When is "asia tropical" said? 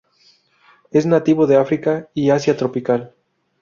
2.31-3.13